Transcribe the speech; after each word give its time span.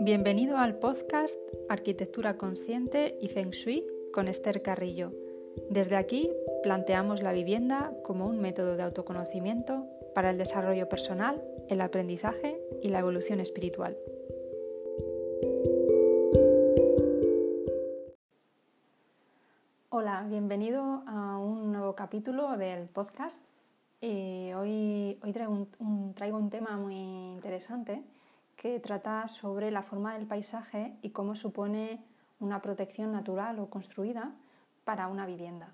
Bienvenido 0.00 0.58
al 0.58 0.76
podcast 0.76 1.36
Arquitectura 1.68 2.36
Consciente 2.36 3.18
y 3.20 3.26
Feng 3.26 3.50
Shui 3.50 3.84
con 4.12 4.28
Esther 4.28 4.62
Carrillo. 4.62 5.12
Desde 5.70 5.96
aquí 5.96 6.30
planteamos 6.62 7.20
la 7.20 7.32
vivienda 7.32 7.92
como 8.04 8.26
un 8.26 8.40
método 8.40 8.76
de 8.76 8.84
autoconocimiento 8.84 9.88
para 10.14 10.30
el 10.30 10.38
desarrollo 10.38 10.88
personal, 10.88 11.42
el 11.68 11.80
aprendizaje 11.80 12.60
y 12.80 12.90
la 12.90 13.00
evolución 13.00 13.40
espiritual. 13.40 13.96
Hola, 19.88 20.24
bienvenido 20.30 21.02
a 21.08 21.38
un 21.38 21.72
nuevo 21.72 21.96
capítulo 21.96 22.56
del 22.56 22.86
podcast. 22.86 23.40
Eh, 24.00 24.54
hoy, 24.54 25.18
hoy 25.24 25.32
traigo, 25.32 25.66
un, 25.80 26.14
traigo 26.14 26.38
un 26.38 26.50
tema 26.50 26.76
muy 26.76 26.94
interesante 26.94 28.04
que 28.58 28.80
trata 28.80 29.26
sobre 29.28 29.70
la 29.70 29.82
forma 29.82 30.14
del 30.14 30.26
paisaje 30.26 30.98
y 31.00 31.10
cómo 31.10 31.36
supone 31.36 32.04
una 32.40 32.60
protección 32.60 33.12
natural 33.12 33.60
o 33.60 33.70
construida 33.70 34.32
para 34.84 35.06
una 35.06 35.26
vivienda. 35.26 35.72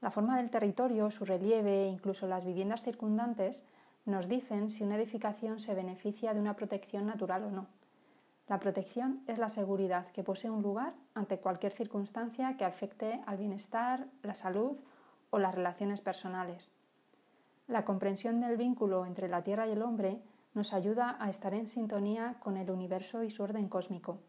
La 0.00 0.10
forma 0.10 0.36
del 0.36 0.50
territorio, 0.50 1.10
su 1.10 1.24
relieve 1.24 1.84
e 1.84 1.88
incluso 1.88 2.26
las 2.26 2.44
viviendas 2.44 2.82
circundantes 2.82 3.62
nos 4.04 4.28
dicen 4.28 4.68
si 4.68 4.82
una 4.82 4.96
edificación 4.96 5.60
se 5.60 5.74
beneficia 5.74 6.34
de 6.34 6.40
una 6.40 6.56
protección 6.56 7.06
natural 7.06 7.44
o 7.44 7.50
no. 7.50 7.66
La 8.48 8.58
protección 8.58 9.22
es 9.28 9.38
la 9.38 9.48
seguridad 9.48 10.08
que 10.08 10.24
posee 10.24 10.50
un 10.50 10.60
lugar 10.60 10.92
ante 11.14 11.38
cualquier 11.38 11.72
circunstancia 11.72 12.56
que 12.56 12.64
afecte 12.64 13.22
al 13.26 13.38
bienestar, 13.38 14.08
la 14.22 14.34
salud 14.34 14.76
o 15.30 15.38
las 15.38 15.54
relaciones 15.54 16.00
personales. 16.00 16.68
La 17.68 17.84
comprensión 17.84 18.40
del 18.40 18.56
vínculo 18.56 19.06
entre 19.06 19.28
la 19.28 19.42
tierra 19.42 19.66
y 19.66 19.70
el 19.70 19.82
hombre 19.82 20.20
nos 20.54 20.72
ayuda 20.72 21.16
a 21.18 21.28
estar 21.28 21.52
en 21.52 21.66
sintonía 21.66 22.36
con 22.40 22.56
el 22.56 22.70
universo 22.70 23.24
y 23.24 23.30
su 23.30 23.42
orden 23.42 23.68
cósmico. 23.68 24.20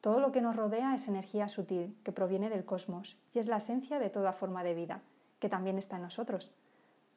Todo 0.00 0.20
lo 0.20 0.30
que 0.32 0.42
nos 0.42 0.56
rodea 0.56 0.94
es 0.94 1.08
energía 1.08 1.48
sutil 1.48 1.96
que 2.04 2.12
proviene 2.12 2.48
del 2.50 2.64
cosmos 2.64 3.18
y 3.34 3.38
es 3.38 3.48
la 3.48 3.56
esencia 3.56 3.98
de 3.98 4.10
toda 4.10 4.32
forma 4.32 4.62
de 4.62 4.74
vida, 4.74 5.00
que 5.38 5.48
también 5.48 5.78
está 5.78 5.96
en 5.96 6.02
nosotros. 6.02 6.52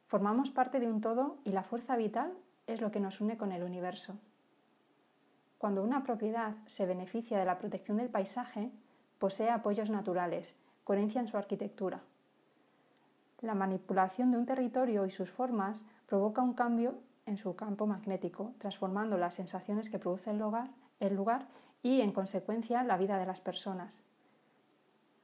Formamos 0.07 0.51
parte 0.51 0.79
de 0.79 0.87
un 0.87 1.01
todo 1.01 1.37
y 1.43 1.51
la 1.51 1.63
fuerza 1.63 1.95
vital 1.95 2.33
es 2.67 2.81
lo 2.81 2.91
que 2.91 2.99
nos 2.99 3.21
une 3.21 3.37
con 3.37 3.51
el 3.51 3.63
universo. 3.63 4.15
Cuando 5.57 5.83
una 5.83 6.03
propiedad 6.03 6.55
se 6.65 6.85
beneficia 6.85 7.39
de 7.39 7.45
la 7.45 7.57
protección 7.57 7.97
del 7.97 8.09
paisaje, 8.09 8.69
posee 9.17 9.49
apoyos 9.49 9.89
naturales, 9.89 10.55
coherencia 10.83 11.21
en 11.21 11.27
su 11.27 11.37
arquitectura. 11.37 12.01
La 13.41 13.55
manipulación 13.55 14.31
de 14.31 14.37
un 14.37 14.45
territorio 14.45 15.05
y 15.05 15.09
sus 15.09 15.29
formas 15.29 15.85
provoca 16.05 16.41
un 16.41 16.53
cambio 16.53 16.95
en 17.25 17.37
su 17.37 17.55
campo 17.55 17.87
magnético, 17.87 18.53
transformando 18.57 19.17
las 19.17 19.35
sensaciones 19.35 19.89
que 19.89 19.99
produce 19.99 20.31
el 20.31 20.39
lugar, 20.39 20.69
el 20.99 21.15
lugar 21.15 21.47
y, 21.81 22.01
en 22.01 22.11
consecuencia, 22.11 22.83
la 22.83 22.97
vida 22.97 23.17
de 23.17 23.25
las 23.25 23.41
personas. 23.41 24.01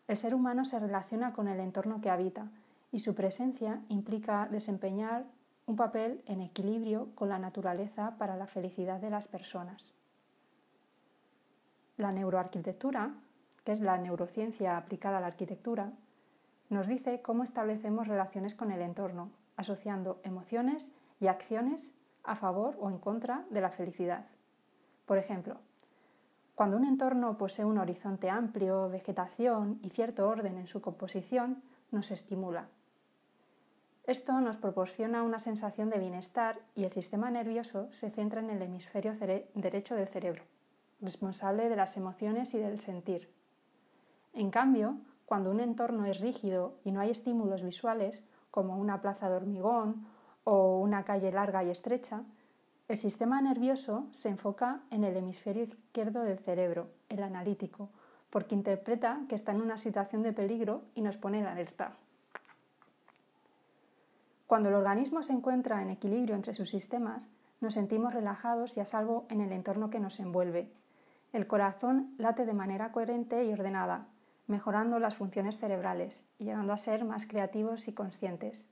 El 0.07 0.17
ser 0.17 0.33
humano 0.33 0.65
se 0.65 0.79
relaciona 0.79 1.33
con 1.33 1.47
el 1.47 1.59
entorno 1.59 2.01
que 2.01 2.09
habita 2.09 2.47
y 2.91 2.99
su 2.99 3.15
presencia 3.15 3.81
implica 3.89 4.47
desempeñar 4.49 5.25
un 5.67 5.75
papel 5.75 6.23
en 6.25 6.41
equilibrio 6.41 7.09
con 7.13 7.29
la 7.29 7.37
naturaleza 7.37 8.15
para 8.17 8.35
la 8.35 8.47
felicidad 8.47 8.99
de 8.99 9.11
las 9.11 9.27
personas. 9.27 9.93
La 11.97 12.11
neuroarquitectura, 12.11 13.13
que 13.63 13.73
es 13.73 13.81
la 13.81 13.97
neurociencia 13.97 14.77
aplicada 14.77 15.19
a 15.19 15.21
la 15.21 15.27
arquitectura, 15.27 15.91
nos 16.69 16.87
dice 16.87 17.21
cómo 17.21 17.43
establecemos 17.43 18.07
relaciones 18.07 18.55
con 18.55 18.71
el 18.71 18.81
entorno, 18.81 19.29
asociando 19.57 20.19
emociones 20.23 20.91
y 21.19 21.27
acciones 21.27 21.91
a 22.23 22.35
favor 22.35 22.77
o 22.79 22.89
en 22.89 22.99
contra 22.99 23.45
de 23.49 23.61
la 23.61 23.69
felicidad. 23.69 24.25
Por 25.05 25.17
ejemplo, 25.17 25.57
cuando 26.55 26.77
un 26.77 26.85
entorno 26.85 27.37
posee 27.37 27.65
un 27.65 27.77
horizonte 27.77 28.29
amplio, 28.29 28.89
vegetación 28.89 29.79
y 29.81 29.89
cierto 29.89 30.27
orden 30.27 30.57
en 30.57 30.67
su 30.67 30.81
composición, 30.81 31.63
nos 31.91 32.11
estimula. 32.11 32.67
Esto 34.05 34.41
nos 34.41 34.57
proporciona 34.57 35.23
una 35.23 35.39
sensación 35.39 35.89
de 35.89 35.99
bienestar 35.99 36.59
y 36.75 36.83
el 36.83 36.91
sistema 36.91 37.29
nervioso 37.29 37.87
se 37.93 38.09
centra 38.09 38.41
en 38.41 38.49
el 38.49 38.61
hemisferio 38.61 39.15
derecho 39.53 39.95
del 39.95 40.07
cerebro, 40.07 40.43
responsable 40.99 41.69
de 41.69 41.75
las 41.75 41.95
emociones 41.95 42.53
y 42.53 42.57
del 42.57 42.79
sentir. 42.79 43.29
En 44.33 44.51
cambio, 44.51 44.97
cuando 45.25 45.51
un 45.51 45.59
entorno 45.59 46.05
es 46.05 46.19
rígido 46.19 46.73
y 46.83 46.91
no 46.91 47.01
hay 47.01 47.11
estímulos 47.11 47.63
visuales, 47.63 48.23
como 48.51 48.77
una 48.77 48.99
plaza 48.99 49.29
de 49.29 49.35
hormigón 49.35 50.07
o 50.49 50.79
una 50.79 51.03
calle 51.03 51.31
larga 51.31 51.63
y 51.63 51.69
estrecha, 51.69 52.23
el 52.87 52.97
sistema 52.97 53.39
nervioso 53.39 54.07
se 54.11 54.29
enfoca 54.29 54.81
en 54.89 55.03
el 55.03 55.15
hemisferio 55.15 55.65
izquierdo 55.65 56.23
del 56.23 56.39
cerebro, 56.39 56.87
el 57.07 57.21
analítico, 57.21 57.89
porque 58.31 58.55
interpreta 58.55 59.21
que 59.29 59.35
está 59.35 59.51
en 59.51 59.61
una 59.61 59.77
situación 59.77 60.23
de 60.23 60.33
peligro 60.33 60.81
y 60.95 61.01
nos 61.01 61.17
pone 61.17 61.37
en 61.37 61.45
alerta. 61.45 61.93
Cuando 64.47 64.69
el 64.69 64.75
organismo 64.75 65.21
se 65.21 65.33
encuentra 65.33 65.83
en 65.83 65.91
equilibrio 65.91 66.33
entre 66.33 66.55
sus 66.55 66.71
sistemas, 66.71 67.29
nos 67.61 67.75
sentimos 67.75 68.15
relajados 68.15 68.75
y 68.75 68.79
a 68.79 68.85
salvo 68.85 69.27
en 69.29 69.41
el 69.41 69.51
entorno 69.51 69.91
que 69.91 69.99
nos 69.99 70.19
envuelve. 70.19 70.71
El 71.31 71.45
corazón 71.45 72.15
late 72.17 72.47
de 72.47 72.53
manera 72.53 72.91
coherente 72.91 73.45
y 73.45 73.53
ordenada, 73.53 74.07
mejorando 74.47 74.97
las 74.97 75.15
funciones 75.15 75.59
cerebrales 75.59 76.25
y 76.39 76.45
llegando 76.45 76.73
a 76.73 76.77
ser 76.77 77.05
más 77.05 77.27
creativos 77.27 77.87
y 77.87 77.93
conscientes. 77.93 78.65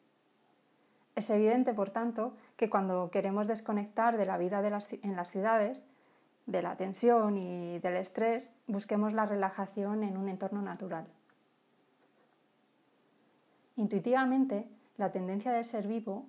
Es 1.17 1.31
evidente, 1.31 1.73
por 1.73 1.89
tanto, 1.89 2.33
que 2.57 2.69
cuando 2.69 3.09
queremos 3.09 3.47
desconectar 3.47 4.17
de 4.17 4.27
la 4.27 4.37
vida 4.37 4.61
en 5.01 5.15
las 5.15 5.31
ciudades, 5.31 5.83
de 6.45 6.61
la 6.61 6.77
tensión 6.77 7.39
y 7.39 7.79
del 7.79 7.97
estrés, 7.97 8.51
busquemos 8.67 9.13
la 9.13 9.25
relajación 9.25 10.03
en 10.03 10.15
un 10.15 10.29
entorno 10.29 10.61
natural. 10.61 11.07
Intuitivamente, 13.77 14.67
la 14.97 15.11
tendencia 15.11 15.51
del 15.51 15.65
ser 15.65 15.87
vivo, 15.87 16.27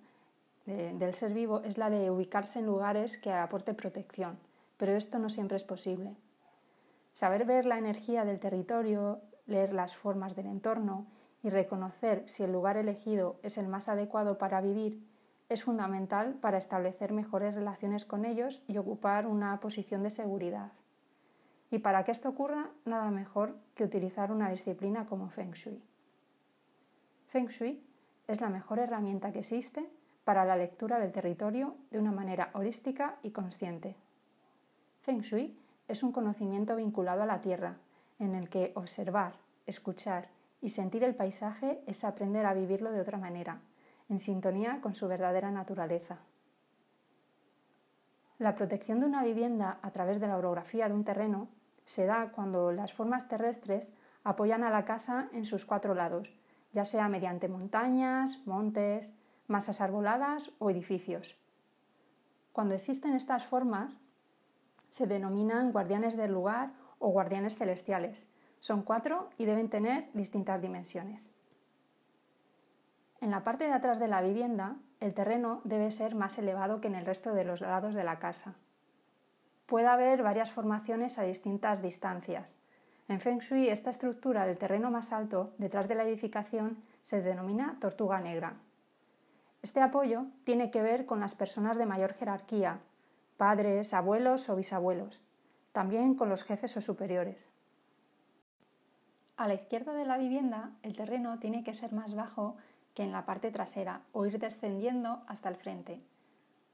del 0.65 1.15
ser 1.15 1.35
vivo 1.35 1.61
es 1.67 1.77
la 1.77 1.91
de 1.91 2.11
ubicarse 2.11 2.61
en 2.61 2.65
lugares 2.65 3.19
que 3.19 3.31
aporte 3.31 3.75
protección, 3.75 4.39
pero 4.79 4.97
esto 4.97 5.19
no 5.19 5.29
siempre 5.29 5.59
es 5.59 5.65
posible. 5.65 6.17
Saber 7.13 7.45
ver 7.45 7.67
la 7.67 7.77
energía 7.77 8.25
del 8.25 8.41
territorio, 8.41 9.21
leer 9.47 9.75
las 9.75 9.95
formas 9.95 10.35
del 10.35 10.47
entorno 10.47 11.05
y 11.43 11.51
reconocer 11.51 12.25
si 12.27 12.43
el 12.43 12.53
lugar 12.53 12.77
elegido 12.77 13.39
es 13.43 13.59
el 13.59 13.69
más 13.69 13.89
adecuado 13.89 14.39
para 14.39 14.61
vivir 14.61 15.01
es 15.49 15.65
fundamental 15.65 16.35
para 16.35 16.59
establecer 16.59 17.13
mejores 17.13 17.55
relaciones 17.55 18.05
con 18.05 18.25
ellos 18.25 18.63
y 18.69 18.77
ocupar 18.77 19.27
una 19.27 19.59
posición 19.61 20.03
de 20.03 20.11
seguridad. 20.11 20.73
Y 21.71 21.79
para 21.79 22.05
que 22.05 22.13
esto 22.13 22.29
ocurra, 22.29 22.71
nada 22.85 23.11
mejor 23.11 23.55
que 23.75 23.85
utilizar 23.85 24.31
una 24.31 24.51
disciplina 24.51 25.07
como 25.07 25.31
Feng 25.31 25.53
Shui. 25.53 25.83
Feng 27.29 27.47
Shui 27.47 27.83
es 28.27 28.41
la 28.41 28.49
mejor 28.49 28.79
herramienta 28.79 29.33
que 29.33 29.41
existe 29.41 29.89
para 30.25 30.45
la 30.45 30.57
lectura 30.57 30.99
del 30.99 31.13
territorio 31.13 31.77
de 31.91 31.99
una 31.99 32.13
manera 32.13 32.51
holística 32.53 33.17
y 33.23 33.31
consciente. 33.31 33.97
Feng 35.01 35.21
Shui 35.21 35.59
es 35.89 36.03
un 36.03 36.13
conocimiento 36.13 36.77
vinculado 36.77 37.23
a 37.23 37.27
la 37.27 37.41
tierra, 37.41 37.77
en 38.19 38.35
el 38.35 38.51
que 38.51 38.73
observar, 38.75 39.35
escuchar 39.67 40.29
y 40.61 40.71
sentir 40.71 41.05
el 41.05 41.15
paisaje 41.15 41.83
es 41.87 42.05
aprender 42.05 42.47
a 42.47 42.55
vivirlo 42.55 42.93
de 42.93 43.01
otra 43.01 43.19
manera, 43.19 43.61
en 44.09 44.19
sintonía 44.19 44.81
con 44.81 44.95
su 44.95 45.07
verdadera 45.09 45.51
naturaleza. 45.51 46.19
La 48.39 48.55
protección 48.55 49.01
de 49.01 49.07
una 49.07 49.25
vivienda 49.25 49.79
a 49.83 49.91
través 49.91 50.21
de 50.21 50.29
la 50.29 50.37
orografía 50.37 50.89
de 50.89 50.95
un 50.95 51.05
terreno 51.05 51.49
se 51.87 52.07
da 52.07 52.31
cuando 52.31 52.71
las 52.71 52.93
formas 52.93 53.29
terrestres 53.29 53.93
apoyan 54.25 54.63
a 54.63 54.71
la 54.71 54.85
casa 54.85 55.29
en 55.33 55.45
sus 55.45 55.65
cuatro 55.65 55.95
lados, 55.95 56.33
ya 56.73 56.85
sea 56.85 57.09
mediante 57.09 57.49
montañas, 57.49 58.47
montes, 58.47 59.11
masas 59.47 59.81
arboladas 59.81 60.53
o 60.59 60.71
edificios. 60.71 61.37
Cuando 62.53 62.75
existen 62.75 63.15
estas 63.15 63.47
formas, 63.47 63.97
se 64.91 65.07
denominan 65.07 65.73
guardianes 65.73 66.17
del 66.17 66.33
lugar 66.33 66.73
o 66.99 67.09
guardianes 67.09 67.57
celestiales, 67.57 68.27
son 68.61 68.83
cuatro 68.83 69.31
y 69.39 69.45
deben 69.45 69.69
tener 69.69 70.09
distintas 70.15 70.61
dimensiones. 70.61 71.31
En 73.21 73.31
la 73.31 73.43
parte 73.43 73.65
de 73.65 73.73
atrás 73.73 73.99
de 73.99 74.09
la 74.09 74.23
vivienda, 74.23 74.77
el 75.01 75.13
terreno 75.13 75.61
debe 75.65 75.91
ser 75.91 76.15
más 76.15 76.39
elevado 76.39 76.81
que 76.81 76.89
en 76.89 76.95
el 76.95 77.07
resto 77.07 77.35
de 77.35 77.45
los 77.45 77.61
lados 77.61 77.95
de 77.95 78.05
la 78.05 78.19
casa. 78.19 78.55
Puede 79.67 79.87
haber 79.87 80.23
varias 80.23 80.51
formaciones 80.51 81.19
a 81.19 81.25
distintas 81.25 81.83
distancias. 81.83 82.57
En 83.09 83.21
Feng 83.21 83.39
Shui, 83.39 83.69
esta 83.69 83.91
estructura 83.91 84.47
del 84.47 84.59
terreno 84.59 84.91
más 84.91 85.13
alto, 85.13 85.53
detrás 85.59 85.89
de 85.89 85.95
la 85.95 86.05
edificación, 86.05 86.79
se 87.03 87.23
denomina 87.23 87.77
tortuga 87.81 88.21
negra. 88.21 88.55
Este 89.63 89.81
apoyo 89.81 90.27
tiene 90.45 90.71
que 90.71 90.83
ver 90.83 91.05
con 91.05 91.21
las 91.21 91.35
personas 91.35 91.77
de 91.77 91.87
mayor 91.87 92.15
jerarquía, 92.15 92.79
padres, 93.37 93.95
abuelos 93.95 94.49
o 94.49 94.57
bisabuelos, 94.57 95.23
también 95.73 96.15
con 96.15 96.29
los 96.29 96.45
jefes 96.45 96.77
o 96.77 96.81
superiores. 96.81 97.49
A 99.39 99.47
la 99.47 99.55
izquierda 99.55 99.93
de 99.95 100.05
la 100.05 100.19
vivienda, 100.19 100.73
el 100.83 100.97
terreno 100.97 101.39
tiene 101.39 101.63
que 101.63 101.73
ser 101.73 101.93
más 101.93 102.17
bajo 102.17 102.57
que 102.93 103.05
en 103.05 103.13
la 103.13 103.25
parte 103.25 103.53
trasera 103.53 104.01
o 104.11 104.27
ir 104.27 104.41
descendiendo 104.41 105.23
hasta 105.29 105.49
el 105.49 105.55
frente. 105.55 106.01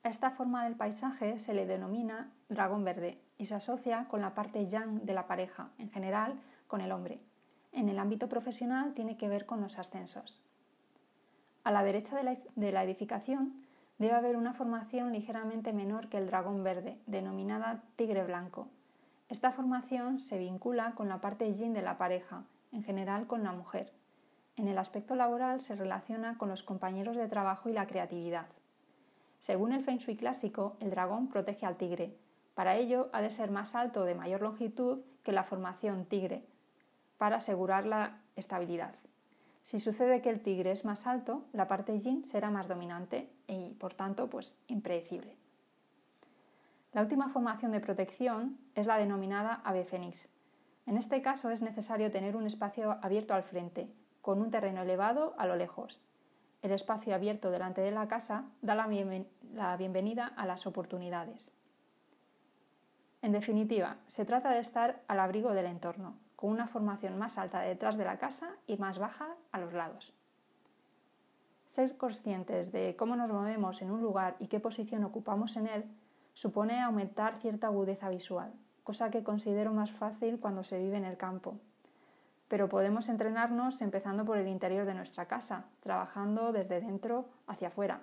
A 0.03 0.09
esta 0.09 0.31
forma 0.31 0.65
del 0.65 0.75
paisaje 0.75 1.39
se 1.39 1.53
le 1.53 1.67
denomina 1.67 2.33
dragón 2.49 2.83
verde 2.83 3.21
y 3.37 3.45
se 3.45 3.55
asocia 3.55 4.07
con 4.09 4.23
la 4.23 4.35
parte 4.35 4.67
yang 4.67 5.03
de 5.05 5.13
la 5.13 5.27
pareja, 5.27 5.69
en 5.77 5.91
general 5.91 6.41
con 6.67 6.81
el 6.81 6.91
hombre. 6.93 7.21
En 7.73 7.91
el 7.91 7.99
ámbito 7.99 8.31
profesional 8.31 8.95
tiene 8.95 9.19
que 9.19 9.29
ver 9.29 9.45
con 9.45 9.61
los 9.61 9.79
ascensos. 9.79 10.41
A 11.65 11.71
la 11.71 11.83
derecha 11.83 12.17
de 12.17 12.73
la, 12.73 12.83
edificación 12.83 13.63
debe 13.99 14.15
haber 14.15 14.37
una 14.37 14.55
formación 14.55 15.13
ligeramente 15.13 15.75
menor 15.75 16.09
que 16.09 16.17
el 16.17 16.29
dragón 16.29 16.65
verde, 16.65 16.99
denominada 17.05 17.83
tigre 17.97 18.25
blanco. 18.25 18.69
Esta 19.29 19.53
formación 19.53 20.19
se 20.19 20.39
vincula 20.39 20.93
con 20.93 21.11
la 21.11 21.21
parte 21.21 21.53
yin 21.53 21.75
de 21.75 21.83
la 21.83 21.99
pareja, 21.99 22.45
en 22.75 22.83
general 22.83 23.27
con 23.27 23.43
la 23.43 23.53
mujer. 23.53 23.93
En 24.57 24.69
el 24.69 24.79
aspecto 24.79 25.15
laboral 25.15 25.61
se 25.61 25.75
relaciona 25.75 26.37
con 26.37 26.49
los 26.49 26.63
compañeros 26.63 27.17
de 27.17 27.29
trabajo 27.29 27.69
y 27.69 27.73
la 27.73 27.87
creatividad. 27.87 28.47
Según 29.41 29.73
el 29.73 29.83
Feng 29.83 29.99
Shui 29.99 30.17
clásico, 30.17 30.77
el 30.81 30.91
dragón 30.91 31.29
protege 31.29 31.67
al 31.67 31.77
tigre. 31.77 32.17
Para 32.55 32.77
ello 32.77 33.09
ha 33.13 33.21
de 33.21 33.31
ser 33.31 33.51
más 33.51 33.75
alto 33.75 34.01
o 34.03 34.05
de 34.05 34.15
mayor 34.15 34.43
longitud 34.43 35.01
que 35.23 35.33
la 35.33 35.45
formación 35.45 36.05
tigre, 36.05 36.45
para 37.19 37.37
asegurar 37.37 37.87
la 37.87 38.19
estabilidad. 38.37 38.95
Si 39.65 39.81
sucede 39.81 40.21
que 40.21 40.31
el 40.31 40.41
tigre 40.41 40.73
es 40.73 40.85
más 40.85 41.07
alto, 41.07 41.45
la 41.53 41.69
parte 41.69 41.99
yin 41.99 42.25
será 42.25 42.51
más 42.51 42.69
dominante 42.69 43.31
y, 43.49 43.71
por 43.75 43.95
tanto, 43.95 44.29
pues 44.29 44.57
impredecible. 44.69 45.37
La 46.93 47.01
última 47.01 47.29
formación 47.29 47.73
de 47.73 47.81
protección 47.81 48.59
es 48.75 48.87
la 48.87 48.99
denominada 48.99 49.63
ave 49.65 49.85
fénix. 49.85 50.29
En 50.87 50.99
este 50.99 51.23
caso 51.23 51.51
es 51.51 51.63
necesario 51.63 52.11
tener 52.11 52.37
un 52.37 52.47
espacio 52.47 52.99
abierto 53.01 53.35
al 53.35 53.43
frente, 53.43 53.89
con 54.21 54.41
un 54.41 54.51
terreno 54.51 54.83
elevado 54.83 55.35
a 55.39 55.47
lo 55.47 55.57
lejos. 55.57 56.01
El 56.63 56.73
espacio 56.73 57.15
abierto 57.15 57.51
delante 57.51 57.81
de 57.81 57.91
la 57.91 58.09
casa 58.09 58.45
da 58.63 58.75
la, 58.75 58.87
bienvenida 59.77 60.27
a 60.27 60.47
las 60.47 60.67
oportunidades. 60.67 61.53
En 63.23 63.33
definitiva, 63.33 63.97
se 64.07 64.25
trata 64.25 64.51
de 64.51 64.61
estar 64.61 65.03
al 65.09 65.21
abrigo 65.21 65.53
del 65.53 65.67
entorno, 65.67 66.17
con 66.37 66.51
una 66.51 66.67
formación 66.67 67.19
más 67.19 67.39
alta 67.39 67.61
detrás 67.61 67.97
de 67.97 68.05
la 68.05 68.19
casa 68.19 68.51
y 68.67 68.77
más 68.77 68.99
baja 68.99 69.29
a 69.53 69.61
los 69.61 69.73
lados. 69.73 70.13
Ser 71.67 71.97
conscientes 71.97 72.73
de 72.73 72.95
cómo 72.97 73.17
nos 73.17 73.33
movemos 73.33 73.81
en 73.81 73.91
un 73.91 74.03
lugar 74.03 74.37
y 74.39 74.49
qué 74.49 74.61
posición 74.61 75.05
ocupamos 75.05 75.57
en 75.57 75.67
él 75.67 75.85
supone 76.35 76.83
aumentar 76.83 77.41
cierta 77.41 77.69
agudeza 77.69 78.11
visual, 78.11 78.53
cosa 78.85 79.11
que 79.11 79.25
considero 79.25 79.73
más 79.73 79.91
fácil 79.91 80.39
cuando 80.39 80.63
se 80.63 80.79
vive 80.79 80.99
en 80.99 81.05
el 81.05 81.17
campo. 81.17 81.57
Pero 82.49 82.69
podemos 82.69 83.09
entrenarnos 83.09 83.81
empezando 83.81 84.25
por 84.25 84.37
el 84.39 84.47
interior 84.47 84.85
de 84.87 84.95
nuestra 84.95 85.27
casa, 85.27 85.65
trabajando 85.83 86.53
desde 86.53 86.81
dentro 86.81 87.25
hacia 87.47 87.69
afuera. 87.69 88.03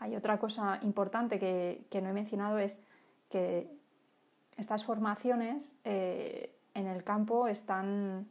Hay 0.00 0.16
otra 0.16 0.38
cosa 0.38 0.78
importante 0.82 1.38
que, 1.38 2.00
no 2.02 2.08
he 2.08 2.12
mencionado 2.12 2.58
es 2.58 2.82
que 3.30 3.70
estas 4.56 4.84
formaciones 4.84 5.74
eh, 5.84 6.52
en 6.74 6.86
el 6.86 7.04
campo 7.04 7.46
están, 7.46 8.26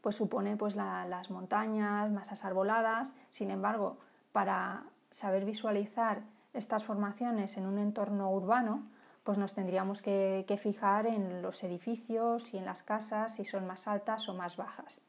pues 0.00 0.16
supone 0.16 0.56
pues 0.56 0.74
las 0.74 1.30
montañas, 1.30 2.10
masas 2.10 2.44
arboladas. 2.44 3.14
Sin 3.30 3.50
embargo, 3.50 3.98
para 4.32 4.84
saber 5.10 5.44
visualizar 5.44 6.22
estas 6.54 6.84
formaciones 6.84 7.56
en 7.56 7.66
un 7.66 7.78
entorno 7.78 8.30
urbano, 8.30 8.82
pues 9.24 9.38
nos 9.38 9.54
tendríamos 9.54 10.02
que, 10.02 10.44
fijar 10.60 11.06
en 11.06 11.42
los 11.42 11.62
edificios 11.64 12.52
y 12.54 12.58
en 12.58 12.64
las 12.64 12.82
casas, 12.82 13.36
si 13.36 13.44
son 13.44 13.66
más 13.66 13.86
altas 13.86 14.28
o 14.28 14.34
más 14.34 14.56
bajas. 14.56 15.00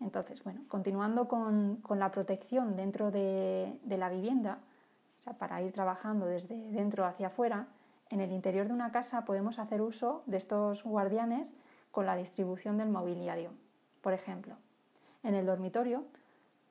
Entonces, 0.00 0.42
bueno, 0.42 0.62
continuando 0.68 1.28
con, 1.28 1.82
la 1.90 2.10
protección 2.10 2.76
dentro 2.76 3.10
de, 3.10 3.78
de 3.84 3.98
la 3.98 4.08
vivienda, 4.08 4.58
o 5.20 5.22
sea, 5.22 5.34
para 5.34 5.62
ir 5.62 5.72
trabajando 5.72 6.26
desde 6.26 6.56
dentro 6.70 7.04
hacia 7.04 7.28
afuera, 7.28 7.66
en 8.10 8.20
el 8.20 8.32
interior 8.32 8.66
de 8.66 8.74
una 8.74 8.92
casa 8.92 9.24
podemos 9.24 9.58
hacer 9.58 9.80
uso 9.80 10.22
de 10.26 10.36
estos 10.36 10.84
guardianes 10.84 11.54
con 11.90 12.06
la 12.06 12.16
distribución 12.16 12.78
del 12.78 12.88
mobiliario. 12.88 13.50
Por 14.00 14.12
ejemplo, 14.12 14.56
en 15.22 15.34
el 15.34 15.46
dormitorio, 15.46 16.04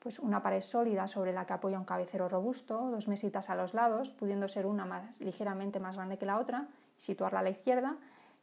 pues 0.02 0.18
una 0.18 0.42
pared 0.42 0.62
sólida 0.62 1.08
sobre 1.08 1.32
la 1.32 1.46
que 1.46 1.54
apoya 1.54 1.78
un 1.78 1.86
cabecero 1.86 2.28
robusto, 2.28 2.90
dos 2.90 3.08
mesitas 3.08 3.52
a 3.52 3.56
los 3.56 3.76
lados, 3.76 4.10
pudiendo 4.10 4.48
ser 4.48 4.66
una 4.66 4.84
más, 4.84 5.20
ligeramente 5.22 5.80
más 5.80 5.96
grande 5.96 6.18
que 6.18 6.26
la 6.26 6.40
otra, 6.40 6.68
situarla 6.98 7.40
a 7.40 7.44
la 7.44 7.52
izquierda, 7.52 7.98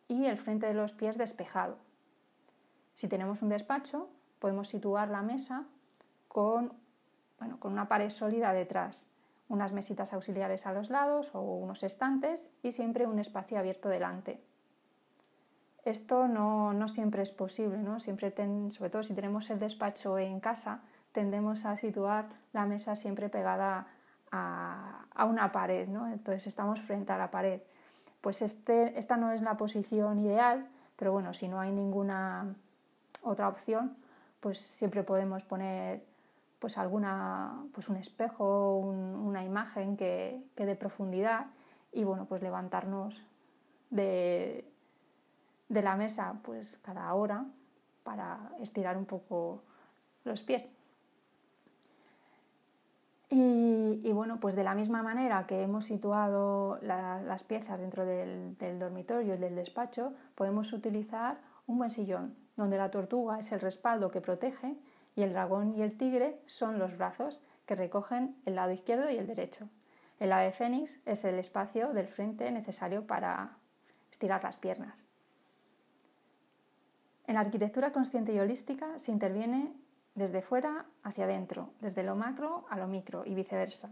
y 0.06 0.26
el 0.26 0.38
frente 0.38 0.66
de 0.66 0.75
los 0.75 0.93
pies 0.93 1.19
despejado. 1.19 1.76
Si 2.94 3.08
tenemos 3.08 3.43
un 3.43 3.49
despacho, 3.49 4.08
podemos 4.38 4.69
situar 4.69 5.08
la 5.08 5.20
mesa 5.22 5.64
con, 6.28 6.72
bueno, 7.40 7.58
con 7.58 7.72
una 7.72 7.88
pared 7.88 8.11
sólida 8.11 8.52
detrás, 8.52 9.08
unas 9.49 9.72
mesitas 9.72 10.12
auxiliares 10.12 10.64
a 10.64 10.72
los 10.72 10.90
lados 10.90 11.34
o 11.34 11.40
unos 11.40 11.82
estantes 11.82 12.52
y 12.62 12.70
siempre 12.70 13.06
un 13.06 13.19
espacio 13.19 13.58
abierto 13.58 13.88
delante. 13.88 14.40
Esto 15.84 16.28
no, 16.28 16.87
siempre 16.87 17.22
es 17.22 17.31
posible, 17.31 17.78
¿no? 17.78 17.99
siempre 17.99 18.32
sobre 18.70 18.90
todo 18.90 19.02
si 19.02 19.14
tenemos 19.14 19.49
el 19.50 19.58
despacho 19.58 20.19
en 20.19 20.38
casa, 20.38 20.82
tendemos 21.18 21.64
a 21.64 21.76
situar 21.76 22.26
la 22.52 22.64
mesa 22.64 22.94
siempre 22.94 23.28
pegada 23.28 23.88
a, 24.30 25.24
una 25.24 25.50
pared, 25.50 25.88
¿no? 25.88 26.06
entonces 26.06 26.46
estamos 26.46 26.80
frente 26.80 27.12
a 27.12 27.18
la 27.18 27.28
pared. 27.28 27.60
Pues 28.20 28.40
este, 28.40 28.96
esta 28.96 29.16
no 29.16 29.32
es 29.32 29.42
la 29.42 29.56
posición 29.56 30.20
ideal, 30.20 30.68
pero 30.94 31.10
bueno, 31.10 31.34
si 31.34 31.48
no 31.48 31.58
hay 31.58 31.72
ninguna 31.72 32.54
otra 33.22 33.48
opción, 33.48 33.96
pues 34.38 34.58
siempre 34.58 35.02
podemos 35.02 35.42
poner 35.42 36.04
pues 36.60 36.78
alguna, 36.78 37.64
pues 37.74 37.88
un 37.88 37.96
espejo, 37.96 38.76
una 38.78 39.42
imagen 39.42 39.96
que, 39.96 40.40
que 40.54 40.66
dé 40.66 40.76
profundidad 40.76 41.46
y 41.92 42.04
bueno, 42.04 42.26
pues 42.26 42.42
levantarnos 42.42 43.24
de, 43.90 44.70
de 45.68 45.82
la 45.82 45.96
mesa 45.96 46.34
pues 46.44 46.78
cada 46.78 47.12
hora 47.12 47.44
para 48.04 48.52
estirar 48.60 48.96
un 48.96 49.04
poco 49.04 49.62
los 50.22 50.44
pies. 50.44 50.68
Y, 53.30 54.10
bueno, 54.12 54.40
pues 54.40 54.56
de 54.56 54.64
la 54.64 54.75
misma 54.75 55.02
manera 55.02 55.46
que 55.46 55.62
hemos 55.62 55.84
situado 55.84 56.78
las 56.80 57.44
piezas 57.44 57.78
dentro 57.78 58.06
del, 58.06 58.56
dormitorio 58.78 59.34
y 59.34 59.38
del 59.38 59.54
despacho, 59.54 60.14
podemos 60.34 60.72
utilizar 60.72 61.38
un 61.66 61.76
buen 61.76 61.90
sillón, 61.90 62.34
donde 62.56 62.78
la 62.78 62.90
tortuga 62.90 63.38
es 63.38 63.52
el 63.52 63.60
respaldo 63.60 64.10
que 64.10 64.22
protege 64.22 64.76
y 65.14 65.22
el 65.22 65.32
dragón 65.32 65.75
y 65.76 65.82
el 65.82 65.98
tigre 65.98 66.40
son 66.46 66.78
los 66.78 66.96
brazos 66.96 67.42
que 67.66 67.75
recogen 67.75 68.34
el 68.46 68.54
lado 68.54 68.72
izquierdo 68.72 69.10
y 69.10 69.19
el 69.19 69.26
derecho. 69.26 69.69
El 70.20 70.32
ave 70.32 70.52
fénix 70.52 71.06
es 71.06 71.25
el 71.25 71.38
espacio 71.38 71.92
del 71.92 72.08
frente 72.08 72.50
necesario 72.50 73.06
para 73.06 73.58
estirar 74.11 74.42
las 74.42 74.56
piernas. 74.56 75.04
En 77.26 77.35
la 77.35 77.40
arquitectura 77.40 77.92
consciente 77.92 78.32
y 78.32 78.40
holística 78.40 78.99
se 78.99 79.12
interviene 79.12 79.75
desde 80.18 80.42
fuera 80.42 80.84
hacia 81.02 81.25
adentro, 81.25 81.70
desde 81.80 82.02
lo 82.02 82.16
macro 82.16 82.66
a 82.68 82.76
lo 82.76 82.88
micro 82.88 83.25
y 83.25 83.34
viceversa. 83.34 83.90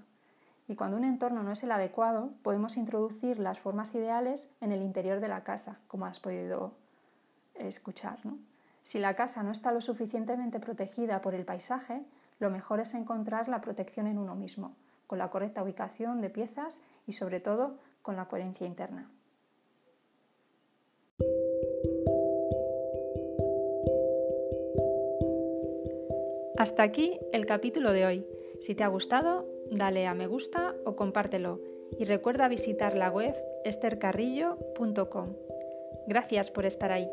Y 0.68 0.74
cuando 0.74 0.96
un 0.96 1.04
entorno 1.04 1.42
no 1.44 1.52
es 1.52 1.62
el 1.62 1.70
adecuado, 1.70 2.32
podemos 2.42 2.76
introducir 2.76 3.38
las 3.38 3.60
formas 3.60 3.94
ideales 3.94 4.48
en 4.60 4.72
el 4.72 4.82
interior 4.82 5.20
de 5.20 5.28
la 5.28 5.44
casa, 5.44 5.78
como 5.86 6.06
has 6.06 6.18
podido 6.18 6.74
escuchar. 7.54 8.18
Si 8.82 8.98
la 8.98 9.14
casa 9.14 9.44
no 9.44 9.52
está 9.52 9.70
lo 9.70 9.80
suficientemente 9.80 10.58
protegida 10.58 11.22
por 11.22 11.34
el 11.34 11.44
paisaje, 11.44 12.04
lo 12.40 12.50
mejor 12.50 12.80
es 12.80 12.94
encontrar 12.94 13.48
la 13.48 13.60
protección 13.60 14.08
en 14.08 14.18
uno 14.18 14.34
mismo, 14.34 14.74
con 15.06 15.18
la 15.18 15.30
correcta 15.30 15.62
ubicación 15.62 16.20
de 16.20 16.30
piezas 16.30 16.80
y 17.06 17.12
sobre 17.12 17.40
todo 17.40 17.78
con 18.02 18.16
la 18.16 18.26
coherencia 18.26 18.66
interna. 18.66 19.08
Hasta 26.58 26.82
aquí 26.82 27.18
el 27.32 27.44
capítulo 27.44 27.92
de 27.92 28.06
hoy. 28.06 28.26
Si 28.60 28.74
te 28.74 28.82
ha 28.82 28.88
gustado, 28.88 29.46
dale 29.70 30.06
a 30.06 30.14
me 30.14 30.26
gusta 30.26 30.74
o 30.84 30.96
compártelo 30.96 31.60
y 31.98 32.04
recuerda 32.04 32.48
visitar 32.48 32.96
la 32.96 33.10
web 33.10 33.34
estercarrillo.com. 33.64 35.34
Gracias 36.06 36.50
por 36.50 36.64
estar 36.64 36.92
ahí. 36.92 37.10